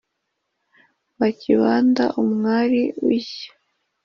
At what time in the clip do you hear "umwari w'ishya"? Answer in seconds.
2.21-3.51